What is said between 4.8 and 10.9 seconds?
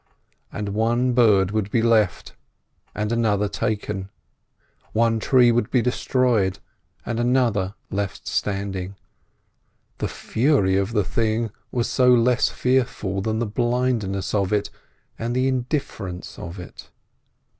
one tree destroyed, and another left standing. The fury